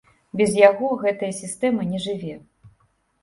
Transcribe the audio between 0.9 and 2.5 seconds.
гэтая сістэма не жыве.